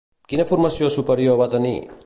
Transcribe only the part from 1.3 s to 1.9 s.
va tenir?